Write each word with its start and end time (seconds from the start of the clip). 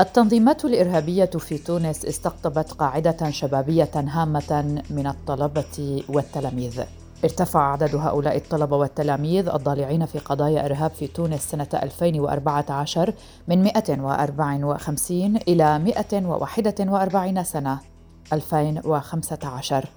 التنظيمات 0.00 0.64
الإرهابية 0.64 1.24
في 1.24 1.58
تونس 1.58 2.04
استقطبت 2.04 2.72
قاعدة 2.72 3.30
شبابية 3.30 3.90
هامة 3.94 4.82
من 4.90 5.06
الطلبة 5.06 6.02
والتلاميذ. 6.08 6.80
ارتفع 7.24 7.72
عدد 7.72 7.94
هؤلاء 7.94 8.36
الطلبة 8.36 8.76
والتلاميذ 8.76 9.48
الضالعين 9.48 10.06
في 10.06 10.18
قضايا 10.18 10.66
إرهاب 10.66 10.90
في 10.90 11.06
تونس 11.06 11.40
سنة 11.50 11.68
2014 11.74 13.14
من 13.48 13.62
154 13.62 15.36
إلى 15.36 15.78
141 15.78 17.44
سنة 17.44 17.78
2015 18.32 19.88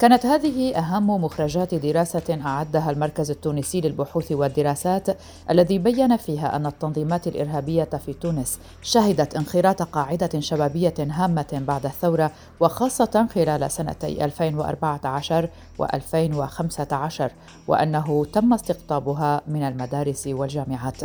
كانت 0.00 0.26
هذه 0.26 0.78
أهم 0.78 1.24
مخرجات 1.24 1.74
دراسة 1.74 2.40
أعدها 2.44 2.90
المركز 2.90 3.30
التونسي 3.30 3.80
للبحوث 3.80 4.32
والدراسات 4.32 5.06
الذي 5.50 5.78
بين 5.78 6.16
فيها 6.16 6.56
أن 6.56 6.66
التنظيمات 6.66 7.26
الإرهابية 7.26 7.84
في 7.84 8.12
تونس 8.12 8.58
شهدت 8.82 9.36
انخراط 9.36 9.82
قاعدة 9.82 10.40
شبابية 10.40 10.94
هامة 10.98 11.62
بعد 11.66 11.86
الثورة 11.86 12.30
وخاصة 12.60 13.28
خلال 13.34 13.70
سنتي 13.70 14.24
2014 14.24 15.48
و2015 15.82 17.22
وأنه 17.68 18.24
تم 18.24 18.52
استقطابها 18.52 19.42
من 19.48 19.62
المدارس 19.62 20.26
والجامعات. 20.26 21.00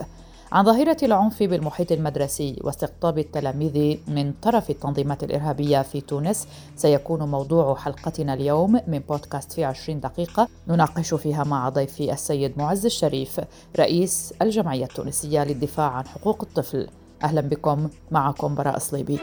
عن 0.56 0.64
ظاهرة 0.64 0.98
العنف 1.04 1.44
بالمحيط 1.44 1.92
المدرسي 1.92 2.60
واستقطاب 2.64 3.20
التلاميذ 3.20 3.98
من 4.08 4.34
طرف 4.42 4.70
التنظيمات 4.70 5.24
الإرهابية 5.24 5.82
في 5.82 6.02
تونس 6.02 6.48
سيكون 6.76 7.24
موضوع 7.24 7.76
حلقتنا 7.76 8.34
اليوم 8.34 8.82
من 8.88 9.00
بودكاست 9.00 9.54
في 9.54 9.64
عشرين 9.64 10.00
دقيقة 10.00 10.48
نناقش 10.68 11.14
فيها 11.14 11.44
مع 11.44 11.70
ضيفي 11.70 12.14
السيد 12.14 12.58
معز 12.58 12.86
الشريف 12.86 13.42
رئيس 13.80 14.34
الجمعية 14.42 14.84
التونسية 14.84 15.44
للدفاع 15.44 15.90
عن 15.92 16.08
حقوق 16.08 16.42
الطفل. 16.42 16.88
أهلا 17.24 17.42
بكم 17.42 17.90
معكم 18.12 18.56
براء 18.56 18.80
صليبي. 18.80 19.20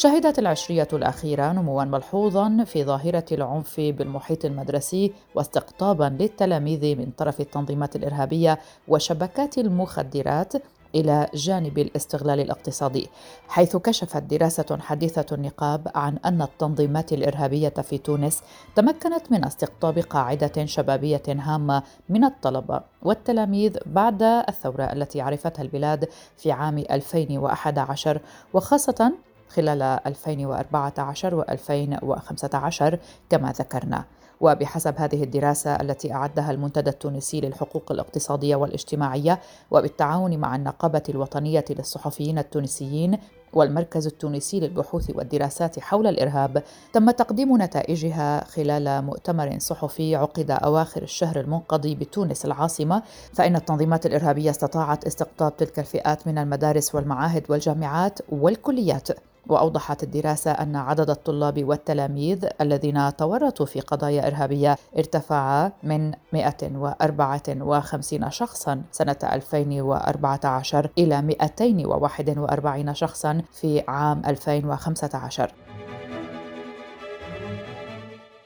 شهدت 0.00 0.38
العشرية 0.38 0.88
الأخيرة 0.92 1.52
نموا 1.52 1.84
ملحوظا 1.84 2.64
في 2.64 2.84
ظاهرة 2.84 3.24
العنف 3.32 3.80
بالمحيط 3.80 4.44
المدرسي 4.44 5.12
واستقطابا 5.34 6.16
للتلاميذ 6.20 6.96
من 6.98 7.10
طرف 7.10 7.40
التنظيمات 7.40 7.96
الإرهابية 7.96 8.58
وشبكات 8.88 9.58
المخدرات 9.58 10.52
إلى 10.94 11.28
جانب 11.34 11.78
الاستغلال 11.78 12.40
الاقتصادي، 12.40 13.08
حيث 13.48 13.76
كشفت 13.76 14.22
دراسة 14.22 14.78
حديثة 14.80 15.26
النقاب 15.32 15.88
عن 15.94 16.18
أن 16.24 16.42
التنظيمات 16.42 17.12
الإرهابية 17.12 17.68
في 17.68 17.98
تونس 17.98 18.42
تمكنت 18.74 19.32
من 19.32 19.44
استقطاب 19.44 19.98
قاعدة 19.98 20.66
شبابية 20.66 21.22
هامة 21.28 21.82
من 22.08 22.24
الطلبة 22.24 22.80
والتلاميذ 23.02 23.78
بعد 23.86 24.22
الثورة 24.22 24.84
التي 24.84 25.20
عرفتها 25.20 25.62
البلاد 25.62 26.08
في 26.36 26.52
عام 26.52 26.78
2011 26.78 28.20
وخاصة 28.54 29.12
خلال 29.50 29.82
2014 29.82 31.34
و 31.34 31.42
2015 31.42 32.98
كما 33.30 33.52
ذكرنا. 33.52 34.04
وبحسب 34.40 34.94
هذه 34.98 35.22
الدراسة 35.22 35.76
التي 35.76 36.12
أعدها 36.12 36.50
المنتدى 36.50 36.90
التونسي 36.90 37.40
للحقوق 37.40 37.92
الاقتصادية 37.92 38.56
والاجتماعية 38.56 39.40
وبالتعاون 39.70 40.38
مع 40.38 40.56
النقابة 40.56 41.02
الوطنية 41.08 41.64
للصحفيين 41.70 42.38
التونسيين 42.38 43.18
والمركز 43.52 44.06
التونسي 44.06 44.60
للبحوث 44.60 45.10
والدراسات 45.10 45.78
حول 45.78 46.06
الإرهاب 46.06 46.62
تم 46.92 47.10
تقديم 47.10 47.62
نتائجها 47.62 48.44
خلال 48.44 49.04
مؤتمر 49.04 49.58
صحفي 49.58 50.16
عقد 50.16 50.50
أواخر 50.50 51.02
الشهر 51.02 51.40
المنقضي 51.40 51.94
بتونس 51.94 52.44
العاصمة 52.44 53.02
فإن 53.34 53.56
التنظيمات 53.56 54.06
الإرهابية 54.06 54.50
استطاعت 54.50 55.04
استقطاب 55.06 55.56
تلك 55.56 55.78
الفئات 55.78 56.26
من 56.26 56.38
المدارس 56.38 56.94
والمعاهد 56.94 57.44
والجامعات 57.48 58.18
والكليات. 58.28 59.08
وأوضحت 59.50 60.02
الدراسة 60.02 60.50
أن 60.50 60.76
عدد 60.76 61.10
الطلاب 61.10 61.64
والتلاميذ 61.64 62.46
الذين 62.60 63.16
تورطوا 63.16 63.66
في 63.66 63.80
قضايا 63.80 64.26
إرهابية 64.26 64.76
ارتفع 64.98 65.70
من 65.82 66.12
154 66.32 68.30
شخصا 68.30 68.82
سنة 68.92 69.16
2014 69.22 70.90
إلى 70.98 71.22
241 71.22 72.94
شخصا 72.94 73.42
في 73.52 73.82
عام 73.88 74.22
2015 74.26 75.69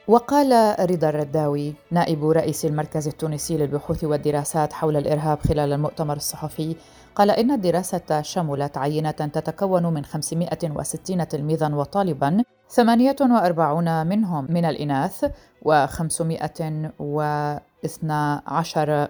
وقال 0.07 0.75
رضا 0.91 1.09
الرداوي 1.09 1.73
نائب 1.91 2.25
رئيس 2.25 2.65
المركز 2.65 3.07
التونسي 3.07 3.57
للبحوث 3.57 4.03
والدراسات 4.03 4.73
حول 4.73 4.97
الإرهاب 4.97 5.39
خلال 5.39 5.73
المؤتمر 5.73 6.15
الصحفي 6.15 6.75
قال 7.15 7.31
إن 7.31 7.51
الدراسة 7.51 8.21
شملت 8.21 8.77
عينة 8.77 9.11
تتكون 9.11 9.93
من 9.93 10.05
560 10.05 11.27
تلميذا 11.27 11.75
وطالبا 11.75 12.43
48 12.69 14.07
منهم 14.07 14.47
من 14.49 14.65
الإناث 14.65 15.25
و512 15.65 16.33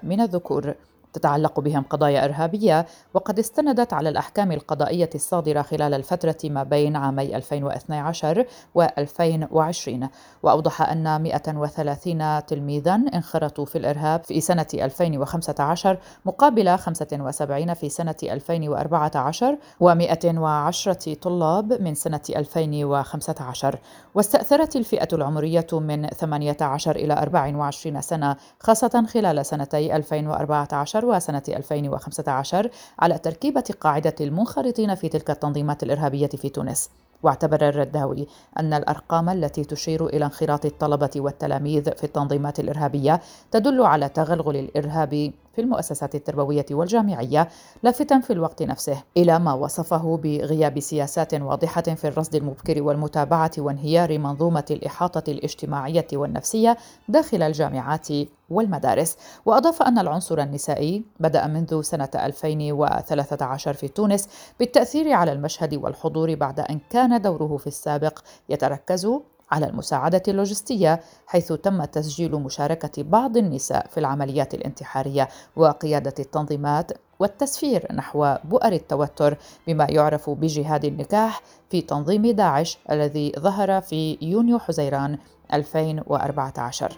من 0.03 0.21
الذكور. 0.21 0.75
تتعلق 1.15 1.59
بهم 1.59 1.83
قضايا 1.89 2.25
إرهابية 2.25 2.85
وقد 3.13 3.39
استندت 3.39 3.93
على 3.93 4.09
الأحكام 4.09 4.51
القضائية 4.51 5.09
الصادرة 5.15 5.61
خلال 5.61 5.93
الفترة 5.93 6.37
ما 6.43 6.63
بين 6.63 6.95
عامي 6.95 7.35
2012 7.35 8.45
و 8.75 8.81
2020 8.97 10.09
وأوضح 10.43 10.81
أن 10.81 11.21
130 11.21 12.45
تلميذا 12.45 12.95
انخرطوا 12.95 13.65
في 13.65 13.77
الإرهاب 13.77 14.23
في 14.23 14.41
سنة 14.41 14.67
2015 14.73 15.97
مقابل 16.25 16.77
75 16.77 17.73
في 17.73 17.89
سنة 17.89 18.15
2014 18.23 19.57
و110 19.83 21.13
طلاب 21.21 21.81
من 21.81 21.95
سنة 21.95 22.21
2015 22.29 23.79
واستأثرت 24.15 24.75
الفئة 24.75 25.07
العمرية 25.13 25.67
من 25.73 26.07
18 26.07 26.95
إلى 26.95 27.13
24 27.13 28.01
سنة 28.01 28.35
خاصة 28.59 29.05
خلال 29.13 29.45
سنتي 29.45 29.95
2014 29.95 31.04
وسنة 31.05 31.43
2015 31.49 32.69
على 32.99 33.17
تركيبة 33.17 33.63
قاعدة 33.81 34.15
المنخرطين 34.21 34.95
في 34.95 35.09
تلك 35.09 35.29
التنظيمات 35.29 35.83
الإرهابية 35.83 36.27
في 36.27 36.49
تونس. 36.49 36.89
واعتبر 37.23 37.69
الرداوي 37.69 38.27
أن 38.59 38.73
الأرقام 38.73 39.29
التي 39.29 39.63
تشير 39.63 40.07
إلى 40.07 40.25
انخراط 40.25 40.65
الطلبة 40.65 41.09
والتلاميذ 41.15 41.83
في 41.97 42.03
التنظيمات 42.03 42.59
الإرهابية 42.59 43.21
تدل 43.51 43.81
على 43.81 44.09
تغلغل 44.09 44.55
الإرهاب. 44.55 45.31
في 45.55 45.61
المؤسسات 45.61 46.15
التربوية 46.15 46.65
والجامعية 46.71 47.49
لافتا 47.83 48.19
في 48.19 48.33
الوقت 48.33 48.63
نفسه 48.63 49.03
إلى 49.17 49.39
ما 49.39 49.53
وصفه 49.53 50.17
بغياب 50.23 50.79
سياسات 50.79 51.33
واضحة 51.33 51.81
في 51.81 52.07
الرصد 52.07 52.35
المبكر 52.35 52.83
والمتابعة 52.83 53.51
وانهيار 53.57 54.17
منظومة 54.17 54.65
الإحاطة 54.71 55.31
الاجتماعية 55.31 56.07
والنفسية 56.13 56.77
داخل 57.09 57.41
الجامعات 57.43 58.07
والمدارس. 58.49 59.17
وأضاف 59.45 59.81
أن 59.81 59.99
العنصر 59.99 60.39
النسائي 60.39 61.03
بدأ 61.19 61.47
منذ 61.47 61.81
سنة 61.81 62.09
2013 62.15 63.73
في 63.73 63.87
تونس 63.87 64.29
بالتأثير 64.59 65.11
على 65.13 65.31
المشهد 65.31 65.73
والحضور 65.75 66.35
بعد 66.35 66.59
أن 66.59 66.79
كان 66.89 67.21
دوره 67.21 67.57
في 67.57 67.67
السابق 67.67 68.19
يتركز 68.49 69.07
على 69.51 69.65
المساعدة 69.65 70.23
اللوجستية 70.27 71.01
حيث 71.27 71.53
تم 71.53 71.85
تسجيل 71.85 72.31
مشاركة 72.31 73.03
بعض 73.03 73.37
النساء 73.37 73.87
في 73.87 73.99
العمليات 73.99 74.53
الانتحارية 74.53 75.29
وقيادة 75.55 76.13
التنظيمات 76.19 76.91
والتسفير 77.19 77.93
نحو 77.93 78.35
بؤر 78.43 78.71
التوتر 78.71 79.37
بما 79.67 79.87
يعرف 79.89 80.29
بجهاد 80.29 80.85
النكاح 80.85 81.41
في 81.69 81.81
تنظيم 81.81 82.27
داعش 82.27 82.77
الذي 82.91 83.31
ظهر 83.39 83.81
في 83.81 84.17
يونيو 84.21 84.59
حزيران 84.59 85.17
2014 85.53 86.97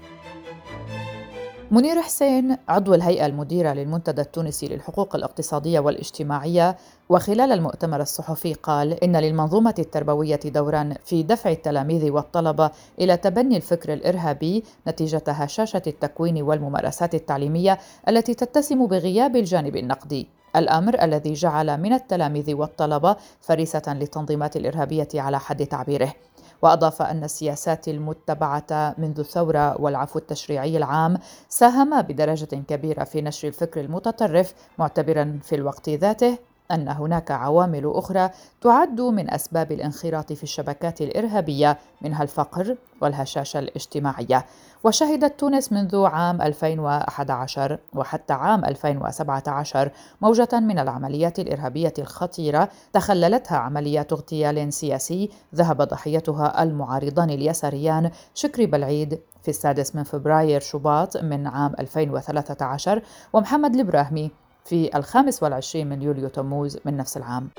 منير 1.71 2.01
حسين 2.01 2.57
عضو 2.67 2.93
الهيئة 2.93 3.25
المديرة 3.25 3.73
للمنتدى 3.73 4.21
التونسي 4.21 4.67
للحقوق 4.67 5.15
الاقتصادية 5.15 5.79
والاجتماعية 5.79 6.77
وخلال 7.09 7.51
المؤتمر 7.51 8.01
الصحفي 8.01 8.53
قال 8.53 9.03
إن 9.03 9.15
للمنظومة 9.15 9.75
التربوية 9.79 10.39
دورا 10.45 10.93
في 11.05 11.23
دفع 11.23 11.49
التلاميذ 11.51 12.11
والطلبة 12.11 12.71
إلى 12.99 13.17
تبني 13.17 13.57
الفكر 13.57 13.93
الإرهابي 13.93 14.63
نتيجة 14.87 15.23
هشاشة 15.27 15.81
التكوين 15.87 16.41
والممارسات 16.41 17.15
التعليمية 17.15 17.77
التي 18.07 18.33
تتسم 18.33 18.87
بغياب 18.87 19.35
الجانب 19.35 19.75
النقدي. 19.75 20.27
الأمر 20.55 21.03
الذي 21.03 21.33
جعل 21.33 21.81
من 21.81 21.93
التلاميذ 21.93 22.53
والطلبة 22.53 23.15
فريسة 23.41 23.93
للتنظيمات 23.93 24.57
الإرهابية 24.57 25.07
على 25.15 25.39
حد 25.39 25.65
تعبيره. 25.65 26.13
وأضاف 26.61 27.01
أن 27.01 27.23
السياسات 27.23 27.87
المتبعة 27.87 28.95
منذ 28.97 29.19
الثورة 29.19 29.81
والعفو 29.81 30.19
التشريعي 30.19 30.77
العام 30.77 31.17
ساهم 31.49 32.01
بدرجة 32.01 32.55
كبيرة 32.67 33.03
في 33.03 33.21
نشر 33.21 33.47
الفكر 33.47 33.81
المتطرف 33.81 34.53
معتبرا 34.77 35.39
في 35.43 35.55
الوقت 35.55 35.89
ذاته 35.89 36.37
أن 36.71 36.87
هناك 36.87 37.31
عوامل 37.31 37.91
أخرى 37.95 38.29
تعد 38.61 39.01
من 39.01 39.33
أسباب 39.33 39.71
الانخراط 39.71 40.33
في 40.33 40.43
الشبكات 40.43 41.01
الإرهابية 41.01 41.77
منها 42.01 42.23
الفقر 42.23 42.75
والهشاشة 43.01 43.59
الاجتماعية 43.59 44.45
وشهدت 44.83 45.39
تونس 45.39 45.71
منذ 45.71 46.05
عام 46.05 46.41
2011 46.41 47.79
وحتى 47.95 48.33
عام 48.33 48.65
2017 48.65 49.91
موجة 50.21 50.49
من 50.53 50.79
العمليات 50.79 51.39
الإرهابية 51.39 51.93
الخطيرة 51.99 52.69
تخللتها 52.93 53.57
عمليات 53.57 54.13
اغتيال 54.13 54.73
سياسي 54.73 55.29
ذهب 55.55 55.81
ضحيتها 55.81 56.63
المعارضان 56.63 57.29
اليساريان 57.29 58.11
شكري 58.33 58.65
بلعيد 58.65 59.19
في 59.41 59.47
السادس 59.49 59.95
من 59.95 60.03
فبراير 60.03 60.61
شباط 60.61 61.17
من 61.17 61.47
عام 61.47 61.73
2013 61.79 63.01
ومحمد 63.33 63.75
الإبراهيمي 63.75 64.31
في 64.69 64.97
الخامس 64.97 65.43
والعشرين 65.43 65.89
من 65.89 66.01
يوليو 66.01 66.27
تموز 66.27 66.77
من 66.85 66.97
نفس 66.97 67.17
العام. 67.17 67.49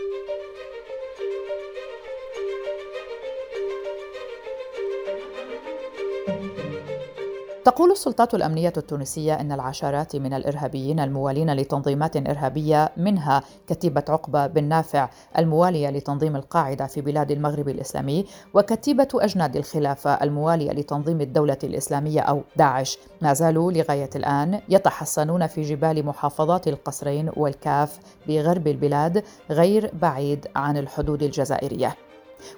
تقول 7.69 7.91
السلطات 7.91 8.35
الأمنية 8.35 8.73
التونسية 8.77 9.41
إن 9.41 9.53
العشرات 9.53 10.17
من 10.17 10.35
الإرهابيين 10.35 11.01
الموالين 11.01 11.55
لتنظيمات 11.55 12.17
إرهابية 12.17 12.93
منها 12.97 13.43
كتيبة 13.67 14.05
عقبة 14.09 14.47
بن 14.47 14.65
نافع 14.65 15.09
الموالية 15.39 15.91
لتنظيم 15.91 16.37
القاعدة 16.37 16.87
في 16.87 17.01
بلاد 17.01 17.31
المغرب 17.31 17.69
الإسلامي 17.69 18.25
وكتيبة 18.55 19.09
أجناد 19.15 19.57
الخلافة 19.57 20.11
الموالية 20.11 20.71
لتنظيم 20.71 21.21
الدولة 21.21 21.59
الإسلامية 21.65 22.21
أو 22.21 22.43
داعش. 22.57 22.99
ما 23.23 23.33
زالوا 23.33 23.73
لغاية 23.73 24.11
الآن 24.17 24.61
يتحصنون 24.69 25.47
في 25.47 25.63
جبال 25.63 26.07
محافظات 26.07 26.69
القصرين 26.69 27.31
والكاف 27.37 27.99
بغرب 28.29 28.67
البلاد 28.67 29.25
غير 29.51 29.91
بعيد 29.95 30.47
عن 30.57 30.77
الحدود 30.77 31.23
الجزائرية. 31.23 32.08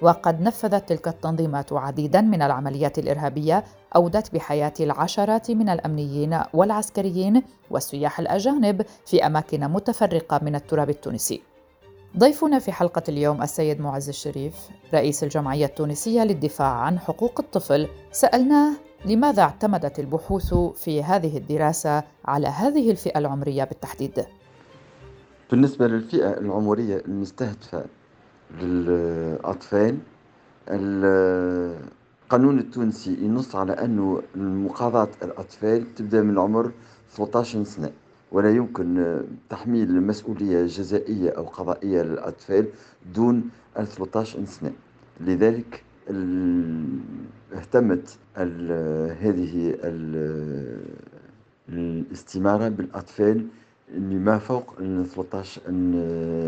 وقد 0.02 0.40
نفذت 0.40 0.88
تلك 0.88 1.08
التنظيمات 1.08 1.72
عديدا 1.72 2.20
من 2.20 2.42
العمليات 2.42 2.98
الإرهابية 2.98 3.64
أودت 3.96 4.34
بحياة 4.34 4.74
العشرات 4.80 5.50
من 5.50 5.68
الأمنيين 5.68 6.40
والعسكريين 6.54 7.42
والسياح 7.70 8.20
الأجانب 8.20 8.82
في 9.06 9.26
أماكن 9.26 9.60
متفرقة 9.60 10.40
من 10.42 10.54
التراب 10.54 10.90
التونسي. 10.90 11.42
ضيفنا 12.18 12.58
في 12.58 12.72
حلقة 12.72 13.02
اليوم 13.08 13.42
السيد 13.42 13.80
معز 13.80 14.08
الشريف 14.08 14.54
رئيس 14.94 15.24
الجمعية 15.24 15.66
التونسية 15.66 16.24
للدفاع 16.24 16.72
عن 16.72 16.98
حقوق 16.98 17.40
الطفل 17.40 17.88
سالناه 18.12 18.72
لماذا 19.04 19.42
اعتمدت 19.42 19.98
البحوث 19.98 20.54
في 20.54 21.02
هذه 21.02 21.36
الدراسة 21.36 22.02
على 22.24 22.48
هذه 22.48 22.90
الفئة 22.90 23.18
العمرية 23.18 23.64
بالتحديد؟ 23.64 24.24
بالنسبة 25.50 25.86
للفئة 25.86 26.38
العمرية 26.38 26.96
المستهدفة 26.96 27.84
للأطفال. 28.62 29.98
القانون 30.68 32.58
التونسي 32.58 33.14
ينص 33.24 33.56
على 33.56 33.72
أنه 33.72 34.22
مقاضاة 34.36 35.08
الأطفال 35.22 35.94
تبدأ 35.94 36.22
من 36.22 36.38
عمر 36.38 36.70
13 37.10 37.64
سنة 37.64 37.90
ولا 38.32 38.50
يمكن 38.50 39.20
تحميل 39.50 40.02
مسؤولية 40.02 40.66
جزائية 40.66 41.30
أو 41.30 41.44
قضائية 41.44 42.02
للأطفال 42.02 42.66
دون 43.14 43.50
13 43.74 44.44
سنة. 44.44 44.72
لذلك 45.20 45.82
اهتمت 47.52 48.18
هذه 49.20 49.74
الاستمارة 51.68 52.68
بالأطفال 52.68 53.46
اللي 53.94 54.14
ما 54.14 54.38
فوق 54.38 54.74
ال 54.80 55.06
13 55.06 55.60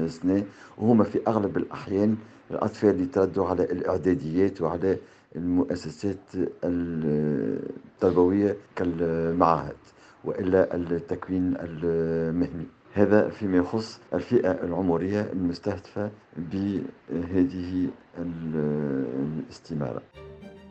سنة 0.09 0.45
وهما 0.79 1.05
في 1.05 1.21
أغلب 1.29 1.57
الأحيان 1.57 2.17
الأطفال 2.51 2.91
اللي 2.91 3.07
تردوا 3.07 3.47
على 3.47 3.65
الإعداديات 3.65 4.61
وعلى 4.63 4.99
المؤسسات 5.37 6.19
التربوية 6.65 8.57
كالمعاهد 8.77 9.77
وإلا 10.25 10.75
التكوين 10.77 11.55
المهني. 11.61 12.67
هذا 12.95 13.29
فيما 13.29 13.57
يخص 13.57 14.01
الفئة 14.15 14.51
العمرية 14.51 15.21
المستهدفة 15.33 16.11
بهذه 16.37 17.89
الاستمارة. 18.19 20.03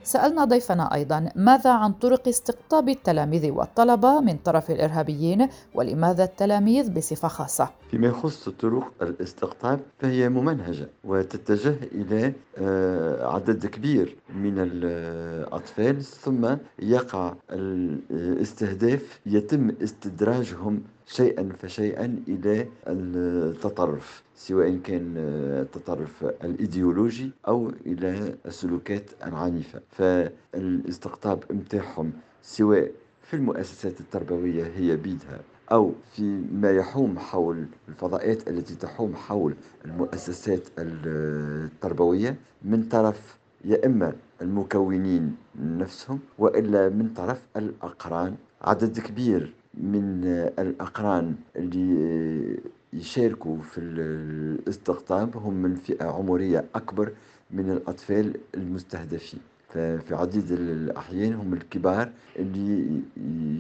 سألنا 0.04 0.46
ضيفنا 0.46 0.94
أيضا 0.94 1.30
ماذا 1.36 1.72
عن 1.74 1.94
طرق 1.94 2.28
استقطاب 2.28 2.90
التلاميذ 2.90 3.52
والطلبة 3.52 4.22
من 4.22 4.38
طرف 4.38 4.72
الإرهابيين 4.72 5.48
ولماذا 5.74 6.24
التلاميذ 6.24 6.90
بصفة 6.94 7.28
خاصة؟ 7.28 7.70
فيما 7.92 8.08
يخص 8.08 8.50
طرق 8.50 8.92
الاستقطاب 9.02 9.80
فهي 10.00 10.30
ممنهجة 10.30 10.90
وتتجه 11.04 11.76
إلى 11.92 12.34
آه، 12.58 13.34
عدد 13.36 13.66
كبير 13.66 14.16
من 14.36 14.54
الأطفال 14.58 16.04
ثم 16.04 16.56
يقع 16.80 17.34
الاستهداف 17.52 19.20
يتم 19.26 19.72
استدراجهم 19.84 20.84
شيئا 21.08 21.50
فشيئا 21.60 22.24
إلى 22.28 22.68
التطرف 22.88 24.24
سواء 24.36 24.78
كان 24.78 25.14
التطرف 25.18 26.26
الإيديولوجي 26.44 27.32
أو 27.48 27.72
إلى 27.86 28.36
السلوكات 28.46 29.10
العنيفة 29.26 29.82
فالاستقطاب 29.92 31.44
متاعهم 31.50 32.12
سواء 32.44 32.92
في 33.24 33.34
المؤسسات 33.34 34.00
التربوية 34.00 34.64
هي 34.76 34.96
بيدها 34.98 35.40
أو 35.72 35.94
في 36.12 36.44
ما 36.54 36.72
يحوم 36.72 37.20
حول 37.20 37.66
الفضاءات 37.90 38.48
التي 38.50 38.76
تحوم 38.76 39.16
حول 39.16 39.56
المؤسسات 39.86 40.62
التربوية 40.78 42.36
من 42.64 42.84
طرف 42.84 43.38
يا 43.66 43.86
إما 43.86 44.14
المكونين 44.42 45.36
نفسهم 45.62 46.20
وإلا 46.40 46.90
من 46.90 47.14
طرف 47.14 47.42
الأقران. 47.58 48.36
عدد 48.62 49.00
كبير 49.00 49.54
من 49.74 50.24
الأقران 50.60 51.36
اللي 51.56 52.60
يشاركوا 52.94 53.58
في 53.62 53.78
الاستقطاب 53.82 55.38
هم 55.38 55.54
من 55.54 55.76
فئة 55.76 56.06
عمرية 56.06 56.66
أكبر 56.76 57.12
من 57.52 57.72
الأطفال 57.72 58.34
المستهدفين. 58.56 59.40
ففي 59.74 60.16
عديد 60.16 60.52
الأحيان 60.52 61.34
هم 61.34 61.54
الكبار 61.54 62.10
اللي 62.40 63.02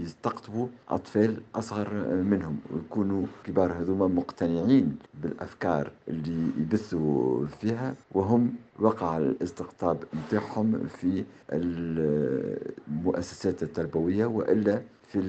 يستقطبوا 0.03 0.67
أطفال 0.89 1.41
أصغر 1.55 1.93
منهم. 2.23 2.57
ويكونوا 2.73 3.25
كبار 3.43 3.71
هذوما 3.73 4.07
مقتنعين 4.07 4.95
بالأفكار 5.23 5.91
اللي 6.07 6.47
يبثوا 6.57 7.45
فيها 7.45 7.95
وهم 8.11 8.53
وقع 8.79 9.17
الاستقطاب 9.17 10.03
متاعهم 10.13 10.87
في 10.87 11.23
المؤسسات 12.89 13.63
التربوية 13.63 14.25
وإلا 14.25 14.81
في 15.07 15.19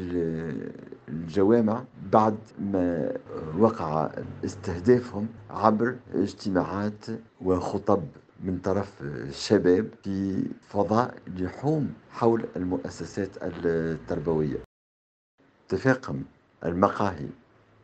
الجوامع 1.08 1.84
بعد 2.12 2.36
ما 2.72 3.12
وقع 3.58 4.10
استهدافهم 4.44 5.26
عبر 5.50 5.96
اجتماعات 6.14 7.04
وخطب 7.44 8.02
من 8.42 8.58
طرف 8.58 9.02
الشباب 9.02 9.88
في 10.04 10.44
فضاء 10.68 11.14
يحوم 11.36 11.94
حول 12.10 12.44
المؤسسات 12.56 13.30
التربوية. 13.42 14.58
تفاقم 15.68 16.22
المقاهي 16.64 17.28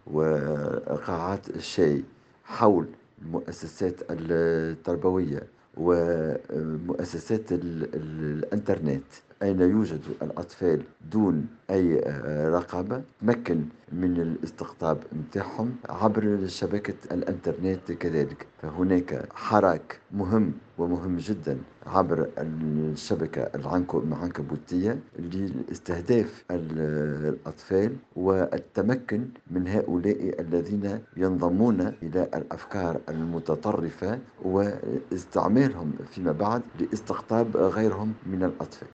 وقاعات 0.06 1.50
الشاي 1.50 2.04
حول 2.44 2.86
المؤسسات 3.22 3.94
التربوية 4.10 5.42
ومؤسسات 5.76 7.52
الإنترنت. 7.52 9.04
أين 9.42 9.60
يوجد 9.60 10.00
الأطفال 10.22 10.82
دون 11.12 11.46
أي 11.70 12.00
آه، 12.06 12.48
رقابة؟ 12.48 13.02
تمكن 13.20 13.64
من 13.92 14.20
الاستقطاب 14.20 14.98
متاعهم 15.12 15.76
عبر 15.88 16.46
شبكة 16.46 16.94
الإنترنت 17.12 17.92
كذلك. 17.92 18.46
فهناك 18.62 19.28
حراك 19.34 20.00
مهم 20.12 20.52
ومهم 20.78 21.16
جدا 21.16 21.58
عبر 21.86 22.28
الشبكة 22.38 23.42
العنكبوتية 23.42 24.98
لاستهداف 25.18 26.44
الأطفال 26.50 27.96
والتمكن 28.16 29.28
من 29.50 29.68
هؤلاء 29.68 30.40
الذين 30.40 30.98
ينضمون 31.16 31.80
إلى 32.02 32.28
الأفكار 32.34 33.00
المتطرفة 33.08 34.18
واستعمالهم 34.42 35.92
فيما 36.10 36.32
بعد 36.32 36.62
لاستقطاب 36.80 37.56
غيرهم 37.56 38.12
من 38.26 38.44
الأطفال. 38.44 38.88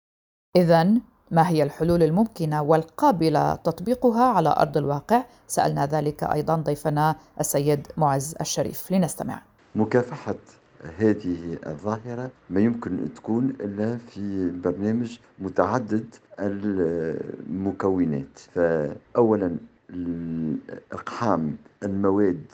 إذا 0.56 0.84
ما 1.30 1.48
هي 1.48 1.62
الحلول 1.62 2.02
الممكنة 2.02 2.62
والقابلة 2.62 3.54
تطبيقها 3.54 4.24
على 4.24 4.54
أرض 4.58 4.76
الواقع؟ 4.76 5.24
سألنا 5.46 5.86
ذلك 5.86 6.24
أيضا 6.24 6.56
ضيفنا 6.56 7.16
السيد 7.40 7.86
معز 7.96 8.34
الشريف 8.40 8.92
لنستمع. 8.92 9.42
مكافحة 9.74 10.34
هذه 10.98 11.58
الظاهرة 11.66 12.30
ما 12.50 12.60
يمكن 12.60 13.14
تكون 13.14 13.48
إلا 13.60 13.96
في 13.96 14.50
برنامج 14.50 15.18
متعدد 15.38 16.14
المكونات 16.40 18.38
فأولا 18.54 19.56
إقحام 20.92 21.56
المواد 21.82 22.46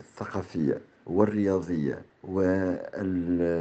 الثقافية 0.00 0.80
والرياضية 1.06 2.02
والحوار 2.24 3.52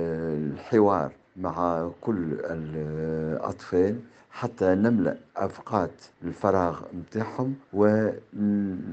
مع 1.38 1.90
كل 2.02 2.38
الأطفال 2.42 4.00
حتى 4.32 4.76
نملأ 4.76 5.18
أوقات 5.38 5.92
الفراغ 6.24 6.82
متاعهم 6.94 7.54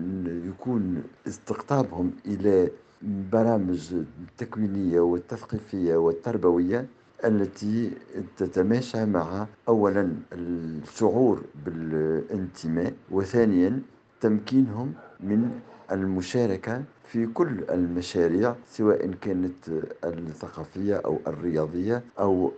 ويكون 0.01 1.03
استقطابهم 1.29 2.11
إلى 2.27 2.71
برامج 3.03 3.95
التكوينية 4.21 5.01
والتثقيفية 5.01 5.97
والتربوية 5.97 6.87
التي 7.25 7.91
تتماشى 8.37 9.05
مع 9.05 9.47
أولا 9.69 10.13
الشعور 10.33 11.43
بالانتماء 11.67 12.93
وثانيا 13.11 13.83
تمكينهم 14.21 14.95
من 15.21 15.61
المشاركة 15.93 16.85
في 17.13 17.27
كل 17.27 17.65
المشاريع 17.71 18.55
سواء 18.71 19.11
كانت 19.21 19.69
الثقافية 20.05 20.97
أو 20.97 21.19
الرياضية 21.27 22.03
أو 22.19 22.53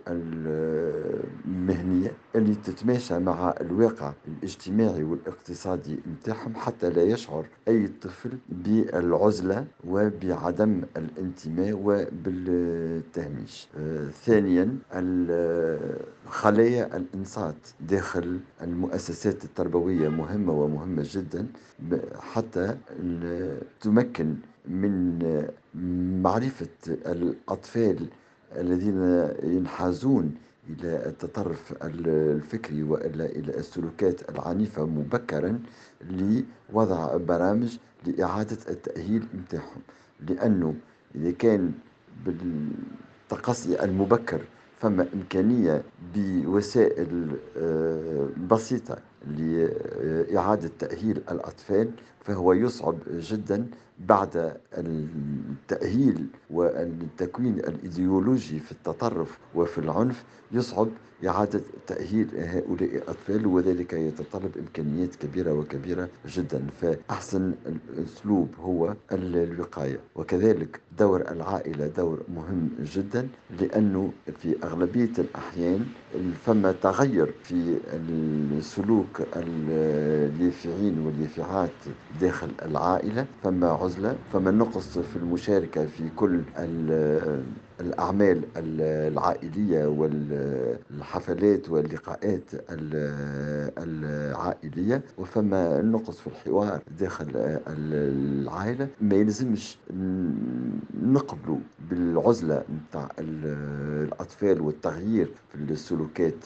المهنية 1.47 2.11
اللي 2.35 2.55
تتماشى 2.55 3.19
مع 3.19 3.53
الواقع 3.61 4.13
الاجتماعي 4.27 5.03
والاقتصادي 5.03 5.99
متاعهم 6.05 6.55
حتى 6.55 6.89
لا 6.89 7.01
يشعر 7.03 7.45
أي 7.67 7.87
طفل 8.01 8.29
بالعزلة 8.49 9.65
وبعدم 9.87 10.81
الانتماء 10.97 11.73
وبالتهميش. 11.83 13.67
آه، 13.77 14.09
ثانيا 14.09 14.77
خلايا 16.29 16.97
الإنصات 16.97 17.55
داخل 17.89 18.39
المؤسسات 18.61 19.43
التربوية 19.43 20.09
مهمة 20.09 20.53
ومهمة 20.53 21.03
جدا 21.11 21.47
حتى 22.19 22.77
تمكن 23.81 24.35
من 24.67 25.19
معرفة 26.23 26.67
الأطفال 26.87 28.07
الذين 28.57 29.27
ينحازون 29.43 30.35
إلى 30.69 31.05
التطرف 31.05 31.73
الفكري 31.83 32.83
وإلا 32.83 33.25
إلى 33.25 33.57
السلوكات 33.57 34.29
العنيفة 34.29 34.85
مبكرا 34.85 35.59
لوضع 36.11 37.17
برامج 37.17 37.77
لإعادة 38.05 38.57
التأهيل 38.69 39.23
متاعهم 39.33 39.81
لأنه 40.29 40.75
إذا 41.15 41.31
كان 41.31 41.71
بالتقصي 42.25 43.83
المبكر 43.83 44.41
فما 44.79 45.07
إمكانية 45.13 45.83
بوسائل 46.15 47.37
آه، 47.57 48.27
بسيطة 48.49 48.97
لإعادة 49.37 50.69
تأهيل 50.79 51.17
الأطفال 51.31 51.91
فهو 52.25 52.53
يصعب 52.53 52.97
جدا 53.09 53.67
بعد 53.99 54.57
التأهيل 54.77 56.25
والتكوين 56.49 57.59
الإيديولوجي 57.59 58.59
في 58.59 58.71
التطرف 58.71 59.37
وفي 59.55 59.77
العنف 59.77 60.23
يصعب 60.51 60.87
إعادة 61.27 61.61
تأهيل 61.87 62.27
هؤلاء 62.35 62.95
الأطفال 62.95 63.45
وذلك 63.45 63.93
يتطلب 63.93 64.57
إمكانيات 64.57 65.15
كبيرة 65.15 65.53
وكبيرة 65.53 66.09
جدا. 66.27 66.61
فأحسن 66.81 67.53
الأسلوب 67.65 68.49
هو 68.59 68.93
الوقاية 69.11 69.99
وكذلك 70.15 70.79
دور 70.99 71.21
العائلة 71.21 71.87
دور 71.87 72.19
مهم 72.35 72.69
جدا 72.83 73.27
لأنه 73.59 74.11
في 74.41 74.55
أغلبية 74.63 75.11
الأحيان 75.19 75.85
فما 76.45 76.71
تغير 76.71 77.33
في 77.43 77.77
السلوك 78.57 79.21
اليافعين 79.35 80.99
واليافعات 81.05 81.71
داخل 82.19 82.51
العائلة 82.61 83.25
فما 83.43 83.69
عزلة 83.69 84.15
فما 84.33 84.51
نقص 84.51 84.97
في 84.97 85.15
المشاركة 85.15 85.85
في 85.85 86.09
كل 86.09 86.41
الأعمال 87.81 88.41
العائلية 88.57 89.85
والحفلات 89.87 91.69
واللقاءات 91.69 92.43
العائلية. 93.77 95.01
وفما 95.17 95.81
نقص 95.81 96.19
في 96.19 96.27
الحوار 96.27 96.79
داخل 96.99 97.27
العائلة 97.67 98.87
ما 99.01 99.15
يلزمش 99.15 99.77
نقبلوا 101.03 101.57
بالعزلة 101.89 102.63
نتاع 102.89 103.09
الأطفال 103.19 104.61
والتغيير 104.61 105.31
في 105.51 105.57
السلوكات 105.71 106.45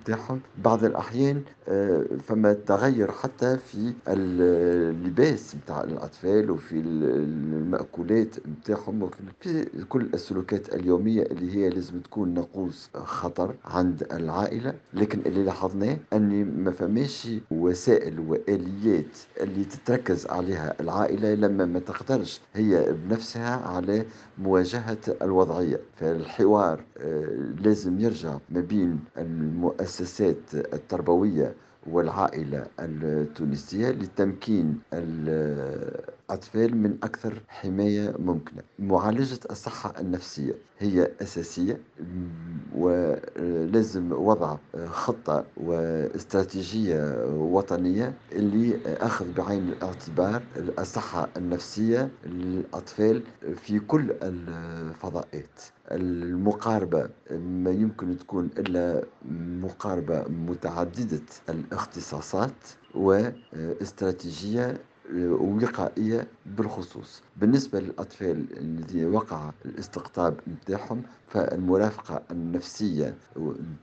نتاعهم. 0.00 0.40
بعض 0.64 0.84
الأحيان 0.84 1.42
آه، 1.68 2.04
فما 2.26 2.52
تغير 2.52 3.10
حتى 3.10 3.56
في 3.58 3.92
اللباس 4.08 5.56
نتاع 5.56 5.84
الأطفال 5.84 6.50
وفي 6.50 6.80
المأكولات 6.80 8.36
نتاعهم 8.48 9.02
وفي 9.02 9.66
كل 9.88 10.06
السلوكات 10.14 10.74
اليومية 10.74 11.22
اللي 11.22 11.56
هي 11.56 11.68
لازم 11.70 12.00
تكون 12.00 12.34
نقوص 12.34 12.90
خطر 12.94 13.54
عند 13.64 14.06
العائلة 14.12 14.74
لكن 14.94 15.20
اللي 15.26 15.44
لاحظناه 15.44 15.96
أني 16.12 16.44
ما 16.44 16.70
فماش 16.70 17.28
وسائل 17.50 18.20
وآليات 18.20 19.18
اللي 19.40 19.64
تتركز 19.64 20.26
عليها 20.26 20.74
العائلة 20.80 21.34
لما 21.34 21.64
ما 21.64 21.78
تقدرش 21.78 22.40
هي 22.54 22.92
بنفسها 22.92 23.56
على 23.56 24.04
مواجهة 24.38 24.98
الوضعية. 25.22 25.80
فالحوار 25.96 26.80
آه، 26.98 27.52
لازم 27.62 28.00
يرجع 28.00 28.38
ما 28.50 28.60
بين 28.60 29.00
المؤسسات 29.18 30.54
التربوية 30.54 31.54
والعائلة 31.86 32.66
التونسية 32.80 33.90
لتمكين 33.90 34.78
الأطفال 36.30 36.76
من 36.76 36.96
أكثر 37.02 37.42
حماية 37.48 38.14
ممكنة. 38.18 38.62
معالجة 38.78 39.38
الصحة 39.50 39.94
النفسية 40.00 40.52
هي 40.78 41.10
أساسية 41.22 41.80
ولازم 42.74 44.12
وضع 44.12 44.56
خطة 44.86 45.44
واستراتيجية 45.56 47.24
وطنية 47.36 48.12
اللي 48.32 48.78
أخذ 48.86 49.32
بعين 49.32 49.68
الاعتبار 49.68 50.42
الصحة 50.78 51.28
النفسية 51.36 52.08
للأطفال 52.26 53.22
في 53.56 53.78
كل 53.80 54.10
الفضاءات. 54.22 55.60
المقاربة 55.90 57.08
ما 57.30 57.70
يمكن 57.70 58.18
تكون 58.18 58.50
إلا 58.58 59.02
مقاربة 59.62 60.24
متعددة 60.28 61.20
الاختصاصات 61.48 62.52
واستراتيجية 62.94 64.78
وقائية 65.16 66.26
بالخصوص. 66.46 67.22
بالنسبة 67.36 67.80
للأطفال 67.80 68.44
الذين 68.58 69.14
وقع 69.14 69.50
الاستقطاب 69.64 70.40
نتاعهم 70.48 71.02
فالمرافقة 71.28 72.22
النفسية 72.30 73.14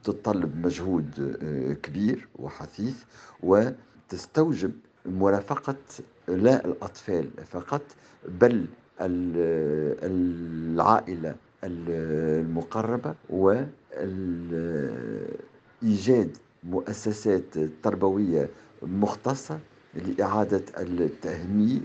تتطلب 0.03 0.65
مجهود 0.65 1.37
كبير 1.83 2.27
وحثيث 2.39 2.95
وتستوجب 3.43 4.71
مرافقة 5.05 5.75
لا 6.27 6.65
الأطفال 6.65 7.29
فقط 7.51 7.81
بل 8.39 8.65
العائلة 10.03 11.35
المقربة 11.63 13.15
وإيجاد 13.29 13.67
مؤسسات 16.63 17.57
تربوية 17.83 18.49
مختصة 18.83 19.59
لإعادة 19.95 20.63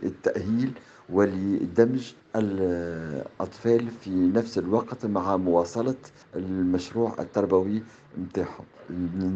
التأهيل 0.03 0.73
ولدمج 1.11 2.13
الأطفال 2.37 3.89
في 3.91 4.11
نفس 4.11 4.59
الوقت 4.59 5.07
مع 5.07 5.37
مواصلة 5.37 5.95
المشروع 6.37 7.15
التربوي 7.19 7.83
متاعهم 8.19 8.65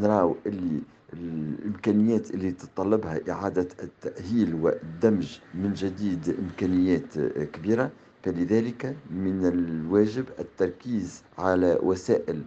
نراو 0.02 0.36
اللي 0.46 0.80
الإمكانيات 1.12 2.30
اللي 2.30 2.50
تتطلبها 2.52 3.20
إعادة 3.30 3.68
التأهيل 3.82 4.54
والدمج 4.54 5.38
من 5.54 5.72
جديد 5.74 6.36
إمكانيات 6.38 7.18
كبيرة. 7.52 7.90
فلذلك 8.22 8.96
من 9.10 9.46
الواجب 9.46 10.24
التركيز 10.38 11.22
على 11.38 11.78
وسائل 11.82 12.42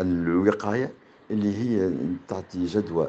الوقاية 0.00 0.92
اللي 1.30 1.56
هي 1.56 1.92
تعطي 2.28 2.66
جدوى 2.66 3.08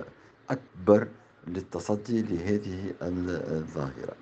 أكبر 0.49 1.07
للتصدي 1.47 2.21
لهذه 2.21 2.93
الظاهرة. 3.01 4.13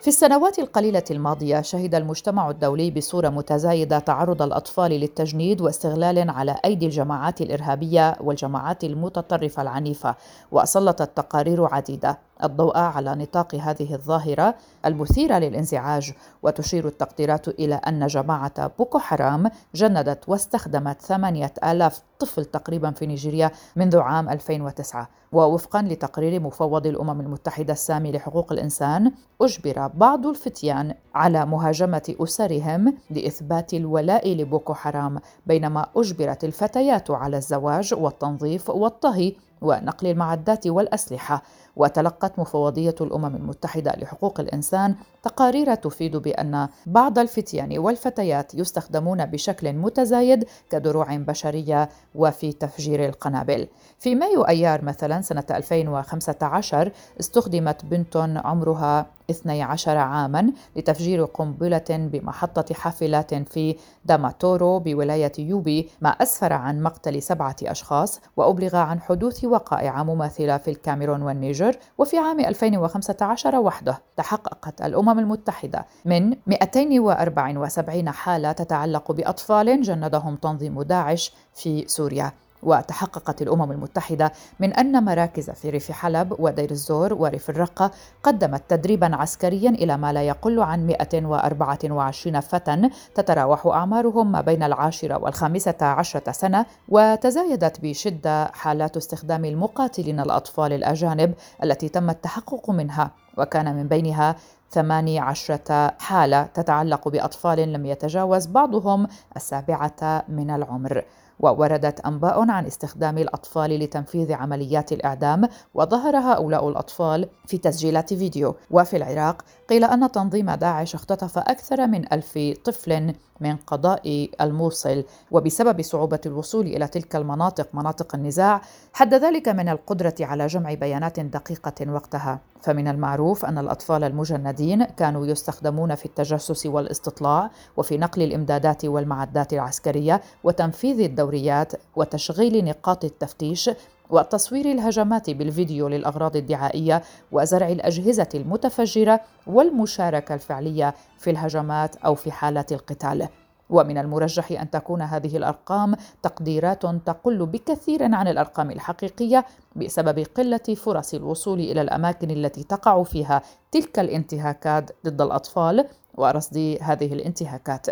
في 0.00 0.08
السنوات 0.10 0.58
القليلة 0.58 1.02
الماضية 1.10 1.60
شهد 1.60 1.94
المجتمع 1.94 2.50
الدولي 2.50 2.90
بصورة 2.90 3.28
متزايدة 3.28 3.98
تعرض 3.98 4.42
الأطفال 4.42 4.90
للتجنيد 4.90 5.60
واستغلال 5.60 6.30
على 6.30 6.56
أيدي 6.64 6.86
الجماعات 6.86 7.40
الإرهابية 7.40 8.16
والجماعات 8.20 8.84
المتطرفة 8.84 9.62
العنيفة 9.62 10.14
وأسلطت 10.50 11.16
تقارير 11.16 11.64
عديدة. 11.64 12.18
الضوء 12.44 12.78
على 12.78 13.14
نطاق 13.14 13.54
هذه 13.54 13.94
الظاهرة 13.94 14.54
المثيرة 14.86 15.38
للانزعاج 15.38 16.12
وتشير 16.42 16.86
التقديرات 16.86 17.48
إلى 17.48 17.74
أن 17.74 18.06
جماعة 18.06 18.66
بوكو 18.78 18.98
حرام 18.98 19.50
جندت 19.74 20.28
واستخدمت 20.28 21.02
ثمانية 21.02 21.52
آلاف 21.64 22.02
طفل 22.18 22.44
تقريبا 22.44 22.90
في 22.90 23.06
نيجيريا 23.06 23.50
منذ 23.76 23.98
عام 23.98 24.28
2009 24.28 25.08
ووفقا 25.32 25.82
لتقرير 25.82 26.40
مفوض 26.40 26.86
الأمم 26.86 27.20
المتحدة 27.20 27.72
السامي 27.72 28.12
لحقوق 28.12 28.52
الإنسان 28.52 29.12
أجبر 29.40 29.86
بعض 29.86 30.26
الفتيان 30.26 30.94
على 31.14 31.46
مهاجمة 31.46 32.14
أسرهم 32.20 32.94
لإثبات 33.10 33.74
الولاء 33.74 34.34
لبوكو 34.34 34.74
حرام 34.74 35.18
بينما 35.46 35.86
أجبرت 35.96 36.44
الفتيات 36.44 37.10
على 37.10 37.36
الزواج 37.36 37.94
والتنظيف 37.94 38.70
والطهي 38.70 39.34
ونقل 39.62 40.06
المعدات 40.06 40.66
والأسلحة 40.66 41.42
وتلقت 41.76 42.38
مفوضية 42.38 42.94
الأمم 43.00 43.36
المتحدة 43.36 43.92
لحقوق 43.98 44.40
الإنسان 44.40 44.94
تقارير 45.22 45.74
تفيد 45.74 46.16
بأن 46.16 46.68
بعض 46.86 47.18
الفتيان 47.18 47.78
والفتيات 47.78 48.54
يستخدمون 48.54 49.26
بشكل 49.26 49.72
متزايد 49.72 50.44
كدروع 50.70 51.16
بشرية 51.16 51.88
وفي 52.14 52.52
تفجير 52.52 53.04
القنابل. 53.04 53.68
في 53.98 54.14
مايو 54.14 54.42
أيار 54.42 54.84
مثلا 54.84 55.20
سنة 55.20 55.44
2015 55.50 56.92
استخدمت 57.20 57.84
بنت 57.84 58.16
عمرها 58.44 59.06
12 59.30 59.96
عاما 59.96 60.52
لتفجير 60.76 61.24
قنبلة 61.24 61.84
بمحطة 61.90 62.74
حافلات 62.74 63.34
في 63.34 63.76
داماتورو 64.04 64.78
بولاية 64.78 65.32
يوبي 65.38 65.88
ما 66.00 66.08
أسفر 66.08 66.52
عن 66.52 66.82
مقتل 66.82 67.22
سبعة 67.22 67.56
أشخاص 67.62 68.20
وأبلغ 68.36 68.76
عن 68.76 69.00
حدوث 69.00 69.44
وقائع 69.44 70.02
مماثلة 70.02 70.56
في 70.56 70.70
الكاميرون 70.70 71.22
والنيجر 71.22 71.76
وفي 71.98 72.18
عام 72.18 72.40
2015 72.40 73.56
وحده 73.56 74.02
تحققت 74.16 74.82
الأمم 74.82 75.18
المتحدة 75.18 75.86
من 76.04 76.36
274 76.46 78.10
حالة 78.10 78.52
تتعلق 78.52 79.12
بأطفال 79.12 79.82
جندهم 79.82 80.36
تنظيم 80.36 80.82
داعش 80.82 81.32
في 81.54 81.84
سوريا. 81.88 82.32
وتحققت 82.66 83.42
الأمم 83.42 83.72
المتحدة 83.72 84.32
من 84.60 84.72
أن 84.72 85.04
مراكز 85.04 85.50
في 85.50 85.70
ريف 85.70 85.92
حلب 85.92 86.36
ودير 86.38 86.70
الزور 86.70 87.14
وريف 87.14 87.50
الرقة 87.50 87.90
قدمت 88.22 88.62
تدريبا 88.68 89.16
عسكريا 89.16 89.70
إلى 89.70 89.96
ما 89.96 90.12
لا 90.12 90.22
يقل 90.22 90.60
عن 90.60 90.86
124 90.86 92.40
فتى 92.40 92.90
تتراوح 93.14 93.66
أعمارهم 93.66 94.32
ما 94.32 94.40
بين 94.40 94.62
العاشره 94.62 95.18
والخامسة 95.18 95.76
عشرة 95.80 96.32
سنة 96.32 96.66
وتزايدت 96.88 97.80
بشدة 97.80 98.46
حالات 98.46 98.96
استخدام 98.96 99.44
المقاتلين 99.44 100.20
الأطفال 100.20 100.72
الأجانب 100.72 101.34
التي 101.64 101.88
تم 101.88 102.10
التحقق 102.10 102.70
منها 102.70 103.10
وكان 103.38 103.76
من 103.76 103.88
بينها 103.88 104.36
ثماني 104.70 105.18
عشرة 105.18 105.94
حالة 105.98 106.42
تتعلق 106.42 107.08
بأطفال 107.08 107.72
لم 107.72 107.86
يتجاوز 107.86 108.46
بعضهم 108.46 109.06
السابعة 109.36 110.24
من 110.28 110.50
العمر. 110.50 111.04
ووردت 111.40 112.00
أنباء 112.00 112.50
عن 112.50 112.66
استخدام 112.66 113.18
الأطفال 113.18 113.70
لتنفيذ 113.70 114.32
عمليات 114.32 114.92
الإعدام 114.92 115.48
وظهر 115.74 116.16
هؤلاء 116.16 116.68
الأطفال 116.68 117.28
في 117.46 117.58
تسجيلات 117.58 118.14
فيديو. 118.14 118.54
وفي 118.70 118.96
العراق 118.96 119.44
قيل 119.68 119.84
أن 119.84 120.12
تنظيم 120.12 120.50
داعش 120.50 120.94
اختطف 120.94 121.38
أكثر 121.38 121.86
من 121.86 122.12
ألف 122.12 122.38
طفل 122.64 123.14
من 123.40 123.56
قضاء 123.56 124.28
الموصل. 124.40 125.04
وبسبب 125.30 125.82
صعوبة 125.82 126.20
الوصول 126.26 126.66
إلى 126.66 126.88
تلك 126.88 127.16
المناطق 127.16 127.68
مناطق 127.72 128.14
النزاع 128.14 128.60
حد 128.92 129.14
ذلك 129.14 129.48
من 129.48 129.68
القدرة 129.68 130.14
على 130.20 130.46
جمع 130.46 130.74
بيانات 130.74 131.20
دقيقة 131.20 131.92
وقتها. 131.92 132.40
فمن 132.62 132.88
المعروف 132.88 133.44
أن 133.44 133.58
الأطفال 133.58 134.04
المجندين 134.04 134.84
كانوا 134.84 135.26
يستخدمون 135.26 135.94
في 135.94 136.06
التجسس 136.06 136.66
والاستطلاع 136.66 137.50
وفي 137.76 137.98
نقل 137.98 138.22
الإمدادات 138.22 138.84
والمعدات 138.84 139.52
العسكرية 139.52 140.20
وتنفيذ 140.44 141.00
الدوريات 141.00 141.72
وتشغيل 141.96 142.64
نقاط 142.64 143.04
التفتيش 143.04 143.70
وتصوير 144.10 144.72
الهجمات 144.72 145.30
بالفيديو 145.30 145.88
للأغراض 145.88 146.36
الدعائية 146.36 147.02
وزرع 147.32 147.68
الأجهزة 147.68 148.28
المتفجرة 148.34 149.20
والمشاركة 149.46 150.34
الفعلية 150.34 150.94
في 151.18 151.30
الهجمات 151.30 151.96
أو 151.96 152.14
في 152.14 152.32
حالات 152.32 152.72
القتال. 152.72 153.28
ومن 153.70 153.98
المرجح 153.98 154.60
أن 154.60 154.70
تكون 154.70 155.02
هذه 155.02 155.36
الأرقام 155.36 155.94
تقديرات 156.22 156.82
تقل 156.82 157.46
بكثير 157.46 158.14
عن 158.14 158.28
الأرقام 158.28 158.70
الحقيقية 158.70 159.44
بسبب 159.76 160.26
قلة 160.36 160.74
فرص 160.76 161.14
الوصول 161.14 161.60
إلى 161.60 161.80
الأماكن 161.80 162.30
التي 162.30 162.64
تقع 162.64 163.02
فيها 163.02 163.42
تلك 163.72 163.98
الانتهاكات 163.98 164.90
ضد 165.06 165.20
الأطفال 165.20 165.88
ورصد 166.14 166.78
هذه 166.80 167.12
الانتهاكات. 167.12 167.86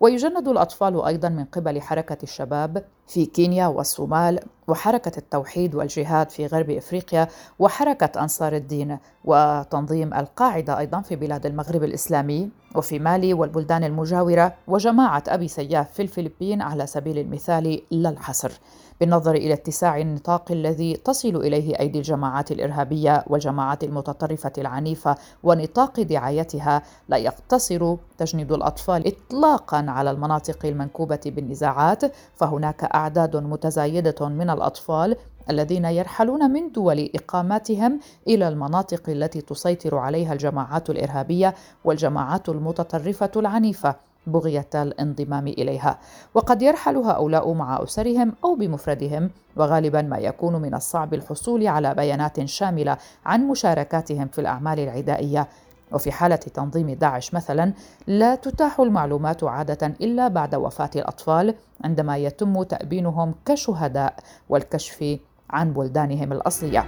ويجند 0.00 0.48
الأطفال 0.48 1.04
أيضا 1.04 1.28
من 1.28 1.44
قبل 1.44 1.82
حركة 1.82 2.18
الشباب 2.22 2.84
في 3.06 3.26
كينيا 3.26 3.66
والصومال 3.66 4.40
وحركة 4.68 5.18
التوحيد 5.18 5.74
والجهاد 5.74 6.30
في 6.30 6.46
غرب 6.46 6.70
إفريقيا 6.70 7.28
وحركة 7.58 8.22
أنصار 8.22 8.52
الدين 8.56 8.98
وتنظيم 9.24 10.14
القاعدة 10.14 10.78
أيضا 10.78 11.00
في 11.00 11.16
بلاد 11.16 11.46
المغرب 11.46 11.84
الإسلامي 11.84 12.50
وفي 12.74 12.98
مالي 12.98 13.34
والبلدان 13.34 13.84
المجاورة 13.84 14.54
وجماعة 14.68 15.22
أبي 15.28 15.48
سياف 15.48 15.92
في 15.92 16.02
الفلبين 16.02 16.62
على 16.62 16.86
سبيل 16.86 17.18
المثال 17.18 17.82
لا 17.90 18.08
الحصر 18.08 18.52
بالنظر 19.00 19.34
إلى 19.34 19.54
اتساع 19.54 19.98
النطاق 19.98 20.52
الذي 20.52 20.96
تصل 20.96 21.36
إليه 21.36 21.78
أيدي 21.80 21.98
الجماعات 21.98 22.52
الإرهابية 22.52 23.24
والجماعات 23.26 23.84
المتطرفة 23.84 24.52
العنيفة 24.58 25.16
ونطاق 25.42 26.00
دعايتها 26.00 26.82
لا 27.08 27.16
يقتصر 27.16 27.96
تجنيد 28.18 28.52
الأطفال 28.52 29.06
اطلاقا 29.06 29.86
على 29.88 30.10
المناطق 30.10 30.66
المنكوبة 30.66 31.20
بالنزاعات 31.26 32.02
فهناك 32.36 32.84
أعداد 32.96 33.36
متزايدة 33.36 34.28
من 34.28 34.50
الأطفال 34.50 35.16
الذين 35.50 35.84
يرحلون 35.84 36.50
من 36.50 36.72
دول 36.72 37.10
اقامتهم 37.14 38.00
إلى 38.28 38.48
المناطق 38.48 39.02
التي 39.08 39.40
تسيطر 39.40 39.96
عليها 39.96 40.32
الجماعات 40.32 40.90
الإرهابية 40.90 41.54
والجماعات 41.84 42.48
المتطرفة 42.48 43.30
العنيفة 43.36 43.94
بغية 44.26 44.68
الانضمام 44.74 45.46
إليها. 45.46 45.98
وقد 46.34 46.62
يرحل 46.62 46.96
هؤلاء 46.96 47.52
مع 47.52 47.82
أسرهم 47.82 48.32
أو 48.44 48.54
بمفردهم 48.54 49.30
وغالبا 49.56 50.02
ما 50.02 50.18
يكون 50.18 50.56
من 50.56 50.74
الصعب 50.74 51.14
الحصول 51.14 51.66
على 51.66 51.94
بيانات 51.94 52.44
شاملة 52.44 52.96
عن 53.26 53.48
مشاركاتهم 53.48 54.28
في 54.28 54.40
الأعمال 54.40 54.80
العدائية. 54.80 55.48
وفي 55.92 56.12
حالة 56.12 56.36
تنظيم 56.36 56.90
داعش 56.90 57.34
مثلا 57.34 57.72
لا 58.06 58.34
تتاح 58.34 58.80
المعلومات 58.80 59.44
عادة 59.44 59.86
إلا 59.86 60.28
بعد 60.28 60.54
وفاة 60.54 60.90
الأطفال 60.96 61.54
عندما 61.84 62.16
يتم 62.16 62.62
تأبينهم 62.62 63.34
كشهداء 63.46 64.14
والكشف 64.48 65.18
عن 65.50 65.72
بلدانهم 65.72 66.32
الأصلية. 66.32 66.86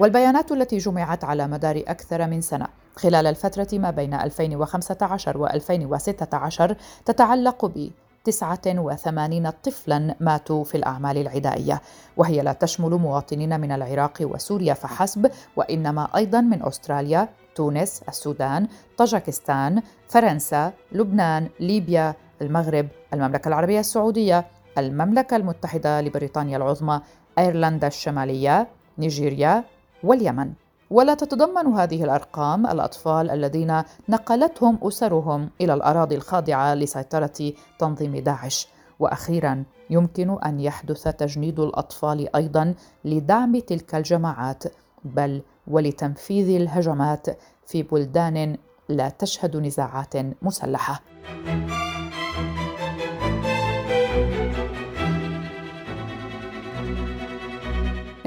والبيانات 0.00 0.52
التي 0.52 0.78
جمعت 0.78 1.24
على 1.24 1.46
مدار 1.46 1.82
أكثر 1.88 2.26
من 2.26 2.40
سنة. 2.40 2.66
خلال 2.96 3.26
الفترة 3.26 3.68
ما 3.72 3.90
بين 3.90 4.14
2015 4.14 5.38
و 5.38 5.46
2016 5.46 6.76
تتعلق 7.04 7.66
ب 7.66 7.90
89 8.24 9.50
طفلا 9.50 10.14
ماتوا 10.20 10.64
في 10.64 10.74
الأعمال 10.74 11.18
العدائية 11.18 11.82
وهي 12.16 12.42
لا 12.42 12.52
تشمل 12.52 12.90
مواطنين 12.90 13.60
من 13.60 13.72
العراق 13.72 14.18
وسوريا 14.20 14.74
فحسب 14.74 15.30
وإنما 15.56 16.08
أيضا 16.16 16.40
من 16.40 16.66
أستراليا 16.66 17.28
تونس 17.54 18.02
السودان 18.08 18.68
طاجكستان 18.96 19.82
فرنسا 20.08 20.72
لبنان 20.92 21.48
ليبيا 21.60 22.14
المغرب 22.42 22.88
المملكة 23.14 23.48
العربية 23.48 23.80
السعودية 23.80 24.46
المملكة 24.78 25.36
المتحدة 25.36 26.00
لبريطانيا 26.00 26.56
العظمى 26.56 27.00
أيرلندا 27.38 27.86
الشمالية 27.86 28.68
نيجيريا 28.98 29.64
واليمن. 30.04 30.52
ولا 30.90 31.14
تتضمن 31.14 31.66
هذه 31.66 32.04
الأرقام 32.04 32.66
الأطفال 32.66 33.30
الذين 33.30 33.82
نقلتهم 34.08 34.78
أسرهم 34.82 35.50
إلى 35.60 35.74
الأراضي 35.74 36.14
الخاضعة 36.14 36.74
لسيطرة 36.74 37.52
تنظيم 37.78 38.16
داعش. 38.16 38.68
وأخيرا 38.98 39.64
يمكن 39.90 40.38
أن 40.42 40.60
يحدث 40.60 41.02
تجنيد 41.02 41.60
الأطفال 41.60 42.36
أيضا 42.36 42.74
لدعم 43.04 43.58
تلك 43.58 43.94
الجماعات 43.94 44.64
بل 45.04 45.42
ولتنفيذ 45.66 46.56
الهجمات 46.56 47.26
في 47.66 47.82
بلدان 47.82 48.56
لا 48.88 49.08
تشهد 49.08 49.56
نزاعات 49.56 50.14
مسلحة. 50.42 51.02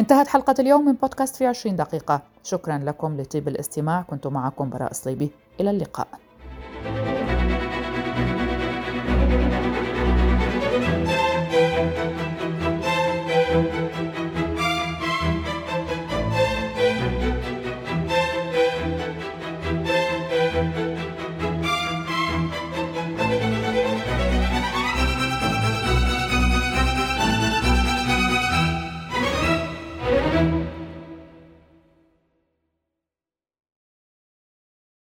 انتهت 0.01 0.27
حلقة 0.27 0.55
اليوم 0.59 0.85
من 0.85 0.93
بودكاست 0.93 1.35
في 1.35 1.45
20 1.45 1.75
دقيقة. 1.75 2.21
شكرا 2.43 2.77
لكم 2.77 3.21
لطيب 3.21 3.47
الاستماع. 3.47 4.01
كنت 4.01 4.27
معكم 4.27 4.69
براء 4.69 4.93
صليبي. 4.93 5.31
إلى 5.59 5.69
اللقاء. 5.69 6.07